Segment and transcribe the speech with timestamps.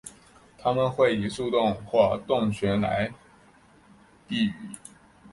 [0.57, 3.13] 它们会以树孔或洞穴来
[4.27, 4.75] 避雨。